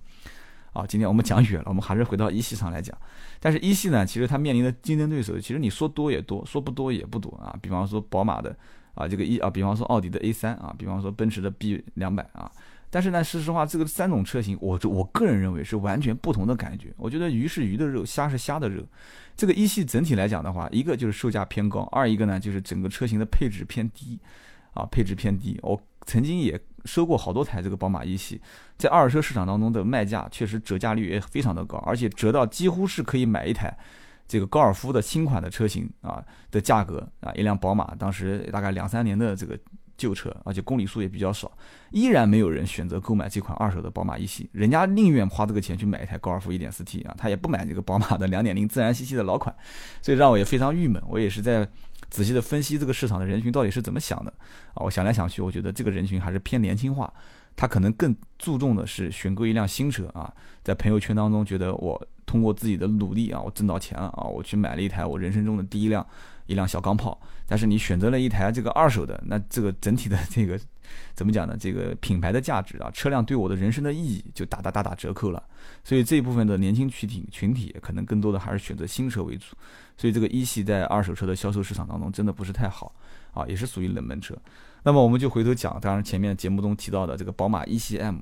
[0.74, 2.96] 啊，今天我们讲远了，我们还是回到一系上来讲。
[3.40, 7.56] 但是，一系呢，其实它面临的竞争对手，其实你说多也多，说不多也不多啊。
[7.62, 8.56] 比方说宝马的
[8.94, 12.50] 啊，这个一啊，比方说奥迪的 A 三啊，比方说奔驰的 B 两百啊。
[12.90, 16.92] 但是呢，说实话，这个三种车型，我我个人认为是完全不同的感觉。
[16.96, 18.82] 我觉得鱼是鱼的肉，虾是虾的肉。
[19.36, 24.18] 这个一系整体来讲的话，一个就是售价偏高，二一个呢就是整个车型的配置偏低
[24.74, 25.58] 啊，配置偏低。
[25.62, 26.60] 我曾经也。
[26.84, 28.40] 收过好多台这个宝马一系，
[28.76, 33.76] 在二手车市场当中的卖价确实折价率也非常的高，而且折到几乎是可以买一台
[34.26, 39.58] 这个高尔夫的新款的车型啊的价格啊，一辆宝马当时大概两三年的这个
[39.98, 41.52] 旧车，而且公里数也比较少，
[41.90, 49.54] 依然没有人选择购买这款二手的宝马一系，人家宁愿花这个钱去买一台高尔夫 1.4T 啊，他也不买这个宝马的2.0自然吸气的老款，
[50.00, 51.68] 所以让我也非常郁闷，我也是在。
[52.10, 54.32] 仔细的分析这个市场的人群到底是怎么想的
[54.72, 54.80] 啊？
[54.82, 57.12] 我想来想去，我觉得这个人群还是偏年轻化，
[57.54, 60.32] 他可能更注重的是选购一辆新车啊，
[60.64, 66.06] 在朋友圈当中觉得我通过自己的努力啊，我挣到钱了啊，我去买了一台我人生中的第一辆
[66.48, 67.16] 一辆小钢炮。
[67.46, 70.58] 但是你选择了一台这个二手的，那这个整体的 这个
[71.14, 71.56] 怎么讲呢？
[71.58, 75.42] 这个品牌的价值啊，车辆对我的人生的意义就大大大打折扣了。
[75.84, 79.54] 所以这一部分的年轻群体群体可能更多的还是选择新车为主。
[79.96, 82.94] 所以这个一系在二手车的销售市场当中真的不是太好
[83.32, 84.36] 啊，也是属于冷门车。
[84.82, 88.18] 那么我们就回头讲，当然前面节目中提到的这个宝马一系 M，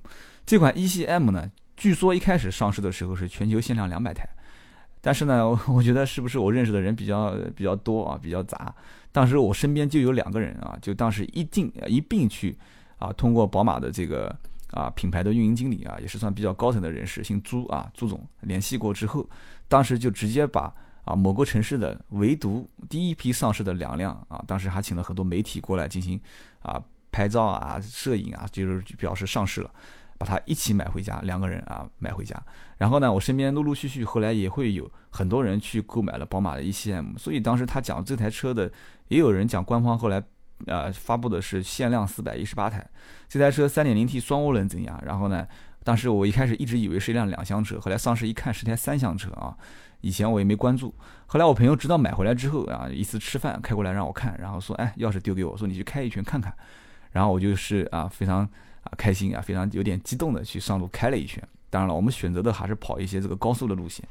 [0.47, 4.27] 这款一系 M 呢，据说一开始上市的时候是全球限量两百台，
[5.07, 8.75] 但是呢， 我觉得是不是我认识的人比较比较多啊，比较杂。
[9.13, 12.59] 当时我身边就有两个人啊，就当时一定一并去
[12.99, 14.37] 啊，通过宝马的这个
[14.73, 19.25] 啊品牌的运营经理啊，也是算比较高层的人士，姓朱啊，朱总联系过之后，
[19.69, 20.75] 当时就直接把。
[21.07, 26.21] 啊，某个城市的唯独第一批上市的两辆啊，当时还请了很多媒体过来进行
[26.63, 29.71] 啊拍照啊、摄影啊，就是表示上市了，
[30.19, 32.41] 把它一起买回家，两个人啊买回家。
[32.79, 38.71] 然后呢，我身边陆陆续续后来也会有很多人去购买了宝马的 E-C-M，所以当时他讲这台车的，
[39.09, 40.23] 也有人讲官方后来
[40.67, 42.87] 呃发布的是限量四百一十八台，
[43.29, 45.01] 这台车三点零 T 双涡轮增压。
[45.05, 45.47] 然后呢，
[45.85, 49.57] 当时我一开始一直以为是一辆两厢车，后来上市一看是台三厢车啊。
[50.03, 50.95] 以前我也没关注，
[51.27, 56.55] 后来我朋友直到买回来之后啊，一次吃饭开过来让我看，然后说，哎，钥匙丢给我，说你去开一圈看看，
[57.13, 58.47] 然后我就是啊非常
[58.87, 61.43] 啊开心啊，非常有点激动的去上路开了一圈。
[61.69, 64.07] 当然了，我们选择的还是跑一些这个高速的路线，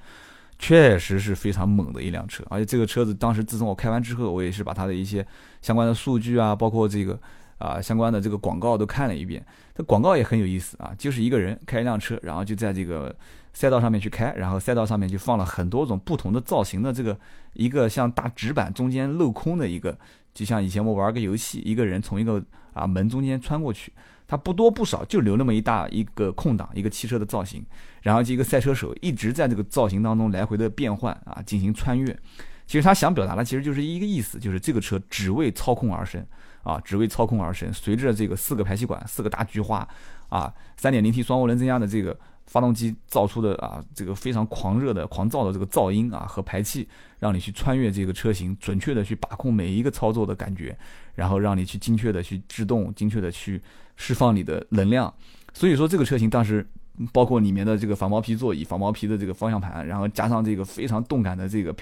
[0.60, 5.26] 确实是非常猛的一辆车，而且这个车子当时自从我开完之后，我也是把它的一些
[5.62, 7.20] 相关的数据啊，包括这个
[7.58, 9.44] 啊相关的这个广告都看了一遍。
[9.74, 13.16] 这广告也很有意思啊，就是一个人开一辆车，然后就在这个。
[13.58, 17.18] 赛道上面去开，然后赛道上面就放了很多种不同的造型的这个
[17.54, 19.98] 一个像大纸板中间镂空的一个，
[20.34, 23.94] 就像以前我玩个游戏，一个人从一个啊门中间穿过去，
[24.28, 27.66] 它不多不少就留那么一大一个空档，一个汽车的造型，
[28.02, 32.18] 然后就一个赛车手一直在这个造型当中来回的变换啊进行穿越。
[32.66, 36.26] 其实他想表达的其实就是一个意思，就是这个车只为操控而生
[36.64, 37.72] 啊，只为操控而生。
[37.72, 39.88] 随着这个四个排气管，四个大菊花
[40.30, 42.18] 啊，三点零 T 双涡轮增压的这个。
[42.46, 46.88] 发动机造出的啊，这个非常狂热的、狂躁的这个噪音啊和排气，
[47.20, 50.78] 让你去穿越这个车型，准确的去把控每一个操作的感觉，
[51.16, 53.62] 然后让你去精确的去制动、精确的去
[53.96, 55.14] 释放你的能量。
[55.54, 56.66] 所以说，这个车型当时
[57.12, 61.76] 包括里面的这个仿毛皮座椅、仿毛皮的这个方向盘，然后加上这个非常动感的这个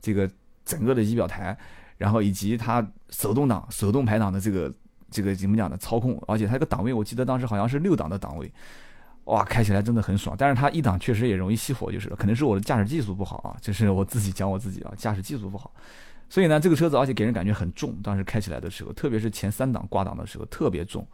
[0.00, 0.28] 这个
[0.64, 1.56] 整个的仪表台，
[1.96, 4.72] 然后以及它手动挡、手动排档的这个
[5.10, 8.50] 这个怎么讲的操控，而且它这个档位我记得当时好像是六档的档位，
[9.28, 10.34] 哇，开起来真的很爽。
[10.38, 15.72] 但是它一档确实也容易熄火，就是可能是我的驾驶技术不好啊，就是我自己讲我自己啊，驾驶技术不好。
[16.28, 21.06] 所以呢，这个车子而且给人感觉很重，当时开起来的时候，特别是前三档挂档的时候特别重。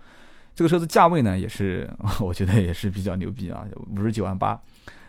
[0.55, 1.89] 这个车子价位呢，也是
[2.21, 3.65] 我觉得也是比较牛逼啊，
[3.97, 4.61] 五十九万八，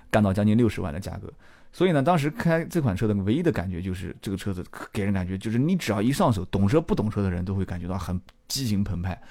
[0.09, 1.31] 干到将近六十万的价格。
[1.71, 4.63] 所以呢，当时开这款车的唯一的感觉就是，这个车子
[4.93, 9.21] 给人感觉就是，你只要一上手，懂车不懂车的人都会感觉到很激情澎湃。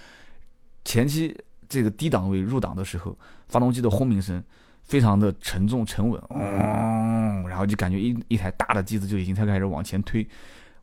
[0.84, 1.34] 前期
[1.74, 4.42] 这个低档位入档的时候，发动机的轰鸣声
[4.84, 10.26] 非常的沉重沉稳，嗯，然后就感觉一一台大的机子就已经在开始往前推。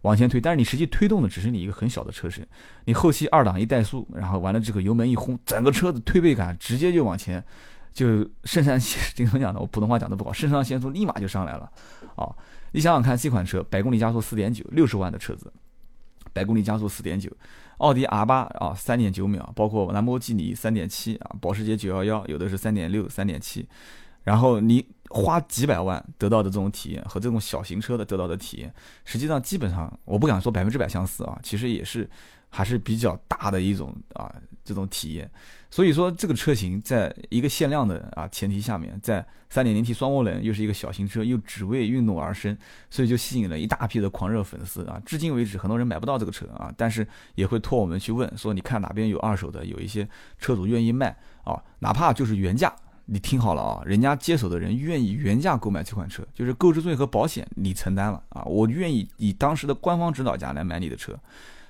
[0.01, 2.43] 往前推，但是你实际推动的只是你一个很小的车身，
[2.85, 7.43] 你后期二档一怠速，然后完了这个油门一轰，整个车子推背感直接就往前，
[7.93, 11.71] 就肾上腺经常讲的，我普通话讲的不好，肾上腺素立马就上来了，
[12.15, 12.27] 啊，
[12.71, 15.53] 你想想看，这款车百公里加速四点九，六十万的车子，
[16.33, 17.29] 百公里加速四点九，
[17.81, 23.67] 奥迪 R 八啊三点九秒，包括兰博基尼三点七啊，保时捷九幺幺有的是三点六、三点七，
[24.23, 24.87] 然后你。
[25.13, 32.09] 花几百万得到的这种体验和这种小型车的得到的体验，实际上基本上我不敢说百分之百相似啊，其实也是
[32.51, 34.31] 还是比较大的一种啊
[34.63, 35.27] 这种体验。
[35.71, 42.55] 所以说这个车型在一个限量的啊前提下面，在 3.0T 双涡轮又是一个小型车，又只为运动而生，
[42.89, 45.01] 所以就吸引了一大批的狂热粉丝啊。
[45.05, 52.73] 至今为止，很多人买不到这个车啊，但是也会托我们去问说，你看哪边有二手的，有一些车主愿意卖啊，哪怕就是原价。
[53.05, 61.17] 你听好了啊，人家接手的人愿意原价购买这款车，就是购置税和保险你承担了啊，我愿意以当时的官方指导价来买你的车，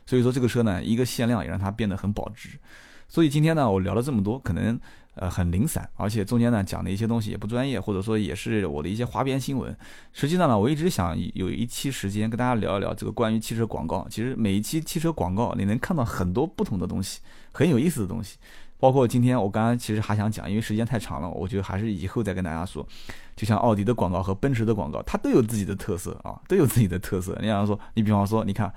[0.06, 2.50] 所以说这个车呢，一个限量也让它变得很保值。
[3.08, 4.80] 所以今天呢，我聊了这么多，可能
[5.16, 9.76] 呃很零散，而且中间呢讲的一些东西也不专业，或者说也是我的一些花边新闻。
[10.14, 14.08] 实际上呢，我一直想有一期时间跟大家聊一聊这个关于汽车广告。
[14.10, 17.20] 其实每一期汽车广告你能看到很多不同的东西，
[17.52, 18.38] 很有意思的东西。
[18.80, 22.88] 包括今天我刚刚其实还想讲，因为时间太长了，我觉得还是以后再跟大家说。
[23.36, 27.38] 就像奥迪的广告和奔驰的广告，它都有自己的特色啊，都有自己的特色。
[27.42, 28.74] 你想说，你比方说，你看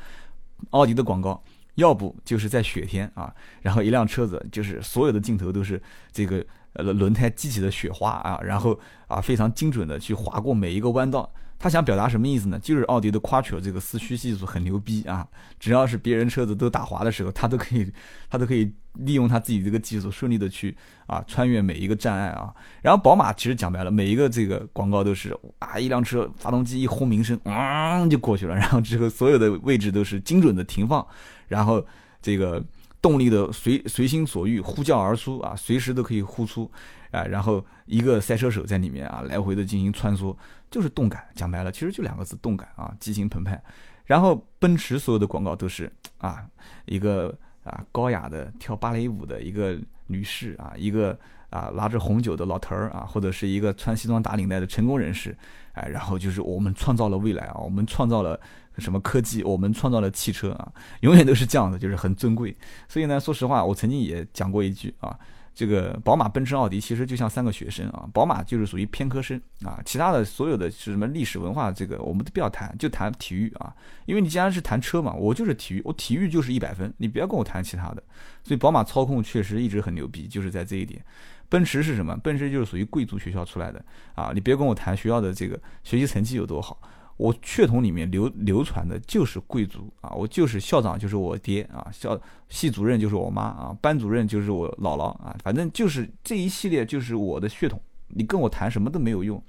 [0.71, 1.43] 奥迪的广告，
[1.75, 5.81] 要不就是在雪天啊，然后一辆车子就是所有的镜头都是
[6.13, 11.33] 这个呃轮胎激起的雪花啊，然后啊非常精准的去划过每一个弯道。
[11.65, 12.59] 他想表达什么意思呢？
[12.59, 15.27] 就是奥迪的 Quattro 这个四驱技术很牛逼啊！
[15.59, 17.91] 只要是别人车子都打滑的时候，他都可以，
[18.29, 22.53] 他都可以利用他自己这个技术顺利的去啊穿越每一个障碍啊。
[22.83, 31.07] 然后宝马其实讲白了，每一个这个广告都是啊一辆车发动机一轰鸣声，嗯就过去了， 然后之后所有的位置都是精准的停放，
[31.49, 31.83] 然后
[32.21, 32.63] 这个
[33.01, 36.71] 动力的随随心所欲呼叫而出啊，随时都可以呼出
[37.15, 40.37] 啊，然后一个赛车手在里面啊来回的进行穿梭。
[40.71, 43.63] 就是动感，讲白了，其实就两个字，动感啊，激情澎湃。
[44.07, 46.45] 然后奔驰所有的广告都是啊，
[46.87, 51.17] 一个啊高雅的跳芭蕾舞的一个女士啊，一个
[51.49, 55.37] 啊拿着红酒的老头儿啊，或者是一个穿西装打领带的成功人士，
[55.75, 58.41] 哎，然后就是我们创造了未来啊，我们创造了
[58.79, 60.73] 什么科技，我们创造了汽车啊，
[61.03, 62.57] 永远都是这样的，就是很尊贵。
[62.89, 65.17] 所以呢，说实话，我曾经也讲过一句啊。
[65.55, 73.73] 这个宝马、奔驰、奥迪其实就像三个学生啊，宝马就是属于偏科生啊，其他的所有的是什么历史文化，这个我们都不要谈，就谈体育啊。
[74.07, 78.03] 因为你既然是谈车嘛，我就是体育，我体育就是一百分，你不要跟我谈其他的。
[78.43, 81.03] 所以宝马操控确实一直很牛逼，就是在这一点。
[81.49, 82.17] 奔驰是什么？
[82.17, 86.81] 奔驰就是属于贵族学校出来的啊，你别跟我谈学校的这个学习成绩有多好。
[87.17, 99.43] 我血统里面流流传的就是贵族啊，我就是校长就是我爹啊，校系主任就是我妈啊，班主任就是我姥姥啊，反正就是这一系列就是我的血统，你跟我谈什么都没有用。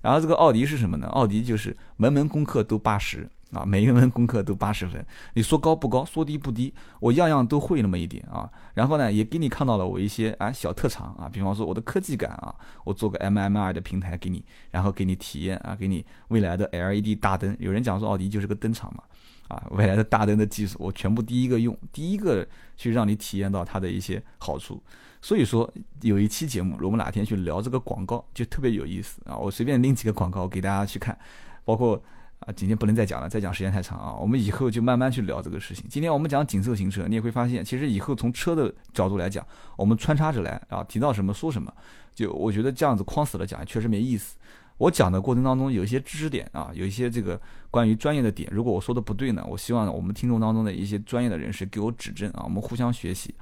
[0.00, 1.08] 然后这个奥迪是什么呢？
[1.08, 3.28] 奥迪就是门门功课都八十。
[3.52, 8.50] 啊，每一门功课都八十分，你说高不高，说低不低，我样样都会那么一点啊。
[8.74, 17.56] 然后呢，也给你看到了我一些啊小特长啊，比方说我的科技感啊，我做个 MMI 的平台给你，然后给你体验啊，给你未来的 LED 大灯。
[17.58, 19.02] 有人讲说奥迪就是个灯厂嘛，
[19.48, 24.82] 啊，未来的大灯的技术我全部第一个用，第一个去让你体验到它的一些好处。
[25.22, 25.72] 所以说
[26.02, 29.34] 有一期节目，我们哪天去聊这个广告，就特别有意思啊。
[29.34, 31.18] 我随便拎几个广告给大家去看，
[31.64, 31.98] 包括。
[32.40, 34.14] 啊，今天不能再讲了，再讲时间太长啊。
[34.14, 35.84] 我们以后就慢慢去聊这个事情。
[35.88, 39.44] 今天我们讲紧凑型车，你也会发现，其实以后从车的角度来讲，
[39.76, 41.72] 我们穿插着来啊，提到什么说什么。
[42.14, 44.36] 就我觉得这样子框死了讲，确实没意思。
[44.78, 53.34] 我讲的过程当中有一些知识点啊，有一些这个关于专业的点，如果我说的不对呢，我希望我们听众当中的一些专业的人士给我指正啊，我们互相学习。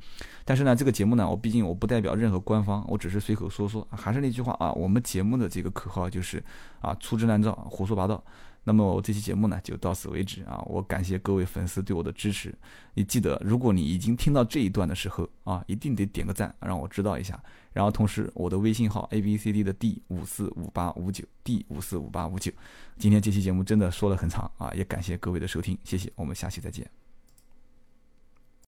[0.47, 3.87] 但是呢，这个节目呢，我毕竟我不代表任何官方，我只是随口说说。
[3.91, 6.43] 还是那句话啊，我们节目的这个口号就是
[6.81, 8.25] 啊，粗制滥造，胡说八道。
[8.69, 10.61] 那么我这期节目呢就到此为止啊！
[10.67, 12.53] 我感谢各位粉丝对我的支持。
[12.95, 17.41] 你记得，如果你已经听到这一段的时候啊，一定得点个赞，让我知道一下。
[17.73, 22.51] 然后同时，我的微信号 a b c d 的 d 五四五八五九 d 五四五八五九。
[22.99, 27.06] 今天这期节目真的说了很长啊，也感谢各位的收听，谢谢，我们下期再见。